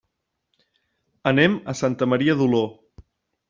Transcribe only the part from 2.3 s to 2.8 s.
d'Oló.